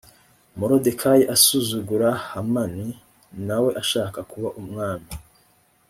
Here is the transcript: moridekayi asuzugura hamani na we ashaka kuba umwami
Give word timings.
moridekayi 0.57 1.23
asuzugura 1.35 2.09
hamani 2.29 2.87
na 3.47 3.57
we 3.63 3.69
ashaka 3.81 4.19
kuba 4.31 4.49
umwami 4.61 5.09